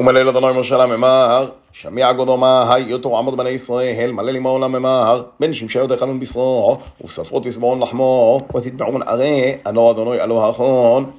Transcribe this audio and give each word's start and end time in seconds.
ומלא 0.00 0.30
אדוני 0.30 0.58
משה 0.58 0.76
לממר, 0.76 1.50
שמיע 1.72 2.12
גודו 2.12 2.36
מהי, 2.36 2.82
יותו 2.82 3.18
עמוד 3.18 3.36
בני 3.36 3.48
ישראל, 3.48 4.12
מלא 4.12 4.32
לימו 4.32 4.58
לממר, 4.58 5.22
בן 5.40 5.52
שמשי 5.52 5.78
יודע 5.78 5.96
חלון 5.96 6.20
בשרו, 6.20 6.78
וספרו 7.04 7.40
תסבורון 7.40 7.80
לחמו, 7.80 8.40
ותתבעון 8.56 9.02
ערי, 9.02 9.56
אנו 9.66 9.90
אדוני 9.90 10.20
אלוה 10.20 10.50
אחון. 10.50 11.10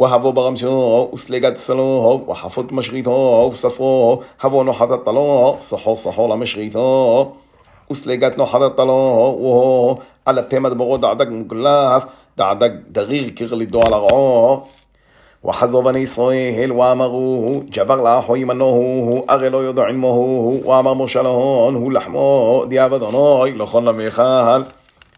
והבו 0.00 0.32
ברמשו, 0.32 1.10
וסלגת 1.14 1.56
סלו, 1.56 2.24
וחפות 2.28 2.72
משריתו, 2.72 3.50
וספרו, 3.52 4.20
הבו 4.40 4.62
נוחתת 4.62 5.06
לו, 5.06 5.56
סחור 5.60 5.96
סחור 5.96 6.28
למשריתו. 6.28 7.32
וסלגת 7.90 8.38
נוחתת 8.38 8.78
לו, 8.78 9.36
והו, 9.40 9.98
על 10.24 10.38
הפה 10.38 10.60
מדברו 10.60 10.96
דעדק 10.96 11.28
מוגלף, 11.28 12.02
דעדק 12.36 12.70
דריר 12.90 13.28
קיר 13.28 13.54
לידו 13.54 13.80
על 13.86 13.92
הרעו. 13.92 14.66
וחזרו 15.44 15.82
בני 15.82 15.98
ישראל 15.98 16.72
ואמרו 16.72 17.62
ג'בר 17.70 17.96
לאחוי 17.96 18.44
מנוהו 18.44 19.24
הרי 19.28 19.50
לא 19.50 19.58
יודעים 19.58 19.98
מוהו 19.98 20.62
ואמר 20.66 20.94
משה 20.94 21.22
להון 21.22 21.74
הוא 21.74 21.92
לחמו 21.92 22.64
דיאב 22.68 22.92
אדוני 22.92 23.52
לכון 23.58 23.84
למיכל 23.84 24.62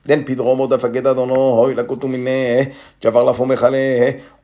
דן 0.07 0.25
פדרומו 0.25 0.67
דפקד 0.67 1.07
אדוני 1.07 1.75
לקוטו 1.75 2.09
מיני 2.09 2.65
ג'בר 3.05 3.25
לפו 3.25 3.47
מכלה 3.47 3.79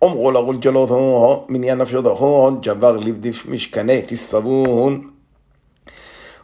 אומרו 0.02 0.30
לרול 0.30 0.56
ג'לותו 0.56 1.44
מניין 1.48 1.78
נפשו 1.78 2.02
דחון 2.02 2.58
ג'בר 2.62 2.96
לבדיף 2.96 3.46
משכנה 3.46 4.02
תסבון 4.06 5.00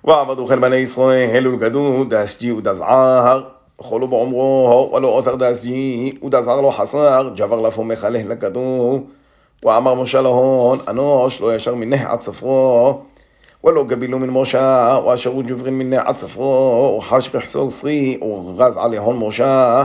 ועבדו 0.05 0.47
חן 0.47 0.61
בני 0.61 0.77
ישראל 0.77 1.49
ולגדו 1.49 2.05
דאסג'י 2.05 2.53
ודזער 2.53 3.43
חולו 3.79 4.09
בעומרו 4.09 4.91
ולא 4.95 5.09
אותר 5.09 5.35
דאסג'י 5.35 6.13
ודזער 6.25 6.61
לא 6.61 6.71
חסר 6.71 7.31
ג'בר 7.37 7.61
לפו 7.61 7.85
מכלה 7.85 8.23
לקדו 8.29 9.01
ואמר 9.66 9.94
משה 9.94 10.22
להון, 10.22 10.80
אנוש 10.88 11.42
לא 11.42 11.56
ישר 11.56 11.76
מנה 11.76 12.12
עד 12.12 12.22
ספרו, 12.22 13.02
ולא 13.64 13.84
גבילו 13.84 14.20
מן 14.20 14.30
משה, 14.30 15.00
ואשרו 15.06 15.44
ג'וברין 15.48 15.78
מנה 15.78 16.02
עד 16.06 16.18
ספרו, 16.18 16.96
וחש 16.98 17.28
כחסו 17.28 17.72
שרי, 17.72 18.20
ורז 18.22 18.78
על 18.78 18.94
יהון 18.94 19.18
משה. 19.18 19.84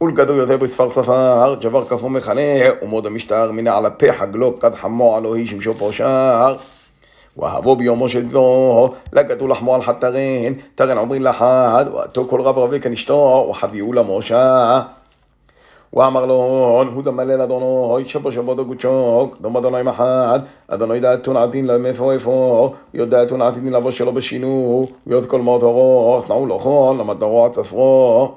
ולגדו 0.00 0.32
יותר 0.32 0.56
בספר 0.56 0.90
ספר, 0.90 1.54
ג'בר 1.60 1.84
כפו 1.84 2.08
מכנה, 2.08 2.40
ומוד 2.82 3.06
המשטר 3.06 3.52
מנה 3.52 3.76
על 3.76 3.86
הפה 3.86 4.12
חגלו, 4.12 4.58
כד 4.60 4.74
חמו 4.74 5.16
עלוהי 5.16 5.46
שמשו 5.46 5.74
פושר. 5.74 6.56
ואהבו 7.36 7.76
ביומו 7.76 8.08
של 8.08 8.28
דלו, 8.28 8.94
לגדו 9.12 9.48
לחמו 9.48 9.74
על 9.74 9.82
חתרן, 9.82 10.52
תרן 10.74 10.98
עומרין 10.98 11.22
לחד, 11.22 11.84
ואתו 11.94 12.26
כל 12.28 12.40
רב 12.40 12.58
רבי 12.58 12.80
כנשתו, 12.80 13.46
וחביאו 13.50 13.92
למשה. 13.92 14.80
ואמר 15.94 16.26
לו, 16.26 16.34
הוא 16.94 17.02
דמלל 17.02 17.40
אדוני, 17.40 18.04
שבו 18.04 18.32
שבו 18.32 18.54
דגוצ'וק, 18.54 19.36
דום 19.40 19.56
אדוני 19.56 19.82
מחד, 19.82 20.40
אדוני 20.68 21.00
דעתון 21.00 21.36
עתין 21.36 21.66
למאיפה 21.66 22.12
איפה, 22.12 22.72
יודעתון 22.94 23.42
עתין 23.42 23.72
לבוא 23.72 23.90
שלו 23.90 24.12
בשינו, 24.12 24.86
ויוד 25.06 25.26
כל 25.26 25.40
מותרו, 25.40 26.16
אסנעו 26.18 26.46
לו 26.46 26.58
חול, 26.58 26.96
למטרו 26.96 27.44
עד 27.44 27.54
ספרו. 27.54 28.32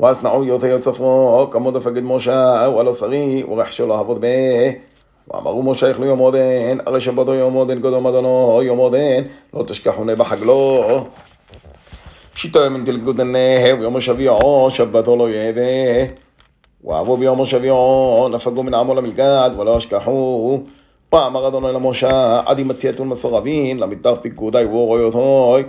ואסנעו 0.00 0.44
יותר 0.44 0.80
צפרו, 0.80 1.48
כמו 1.50 1.70
דפקד 1.70 2.02
משה, 2.02 2.66
וואלה 2.72 2.92
שרי, 2.92 3.44
ורחשו 3.50 3.86
לו 3.86 3.94
עבוד 3.94 4.20
בה. 4.20 4.28
ואמרו 5.34 5.62
משה 5.62 5.88
יכלו 5.88 6.06
יום 6.06 6.18
עודן, 6.18 6.78
הרי 6.86 7.00
שבתו 7.00 7.34
יום 7.34 7.54
עודן 7.54 7.80
קודם 7.80 8.06
אדונו 8.06 8.60
יום 8.62 8.78
עודן, 8.78 9.22
לא 9.54 9.62
תשכחוני 9.62 10.14
בחגלו. 10.14 10.84
שיטו 12.40 12.64
ימין 12.66 12.84
תלגודנה, 12.84 13.38
ויום 13.78 14.00
שביעו, 14.00 14.70
שבתו 14.70 15.16
לא 15.16 15.30
יהווה. 15.30 16.04
ואהבו 16.84 17.16
ביום 17.16 17.46
שביעו, 17.46 18.28
נפגו 18.32 18.62
מן 18.62 18.74
עמו 18.74 18.94
למלגד, 18.94 19.50
ולא 19.58 19.78
אשכחו. 19.78 20.60
ואמר 21.12 21.48
אדוני 21.48 21.72
למשה, 21.72 22.40
עד 22.46 22.58
אם 22.58 22.72
תייתון 22.72 23.08
מסורבין, 23.08 23.78
למתר 23.78 24.14
פיקודי 24.22 24.64
ורויותוי. 24.64 25.62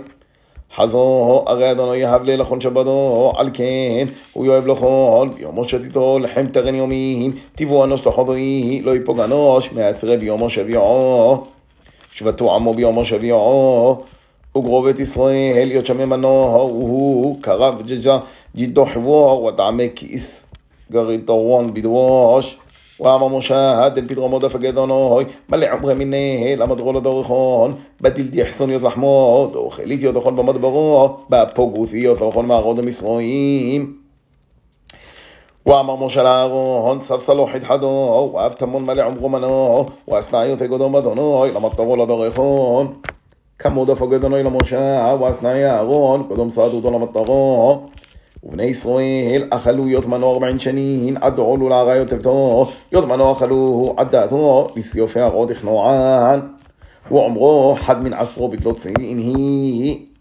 חזו, 0.76 1.44
הרי 1.46 1.70
אדוני 1.70 1.96
יהב 1.96 2.22
לי 2.22 2.36
לכון 2.36 2.60
שבתו, 2.60 3.32
על 3.36 3.50
כן, 3.54 4.06
הוא 4.32 4.46
יאהב 4.46 4.66
לכל, 4.66 5.28
ביומו 5.36 5.68
שתיתו 5.68 6.18
לחם 6.18 6.46
תרן 6.46 6.74
יומין, 6.74 7.32
טיבו 7.54 7.84
אנוש 7.84 8.00
תחודרי, 8.00 8.80
לא 8.84 8.96
יפוג 8.96 9.20
אנוש, 9.20 9.72
מעצרי 9.72 10.16
ביומו 10.16 10.50
שביעו. 10.50 11.46
שבתו 12.12 12.54
עמו 12.54 12.74
ביומו 12.74 13.04
שביעו. 13.04 14.02
וגרובת 14.56 15.00
ישראל, 15.00 15.64
להיות 15.68 15.86
שם 15.86 16.08
מנו, 16.08 16.56
הוא 16.56 17.42
קרב 17.42 17.82
ג'ג'ה, 17.86 18.18
ג'ידו 18.56 18.86
חבו, 18.86 19.44
וטעמי 19.48 19.88
כיס, 19.94 20.52
גריתו 20.90 21.32
וון 21.32 21.74
בדרוש. 21.74 22.58
ואמר 23.00 23.28
משה, 23.28 23.88
דל 23.88 24.08
פדרומו 24.08 24.38
דפק 24.38 24.64
אדוני, 24.64 25.24
מלא 25.48 25.66
עמרי 25.66 25.94
מיני, 25.94 26.54
למדרו 26.56 26.92
לדורכון, 26.92 27.74
בדילדי 28.00 28.44
חסוניות 28.44 28.82
לחמו, 28.82 29.50
דאוכליתיות 29.52 30.16
לכל 30.16 30.32
במדברו, 30.32 31.16
בפוגותיות 31.30 32.20
לכל 32.20 32.42
מערוד 32.42 32.78
המסרועים. 32.78 33.96
ואמר 35.66 35.96
משה 35.96 36.22
לאהרון, 36.22 37.00
ספסלו 37.00 37.46
חדחדו, 37.46 38.32
ואהב 38.34 38.52
תמון 38.52 38.84
מלא 38.84 39.02
עמרו 39.02 39.28
מנו, 39.28 39.86
ואסנעיות 40.08 40.62
אגודו 40.62 40.98
אדוני, 40.98 41.54
למטרו 41.54 41.96
לדורכון. 41.96 42.94
כמוד 43.58 43.90
הפגד 43.90 44.14
אדוני 44.14 44.42
למשה, 44.42 45.16
ואסנעי 45.20 45.66
אהרון, 45.66 46.24
קודם 46.28 46.50
סעדו 46.50 46.76
אותו 46.76 46.90
למטרו. 46.90 47.86
ובני 48.44 48.62
ישראל 48.62 49.48
אכלו 49.50 49.88
יותמנו 49.88 50.30
ארבעין 50.30 50.58
שנים, 50.58 51.16
עד 51.20 51.38
עולו 51.38 51.68
לעריות 51.68 52.08
תבתו, 52.08 52.66
יותמנו 52.92 53.32
אכלו 53.32 53.94
עד 53.96 54.10
דעתו, 54.10 54.68
לסיופי 54.76 55.20
הרוד 55.20 55.50
הכנוען. 55.50 56.40
ואומרו, 57.10 57.76
חד 57.80 58.02
מן 58.02 58.12
עשרו 58.12 58.48
בתלות 58.48 58.76
צעין 58.76 59.18
היא. 59.18 60.11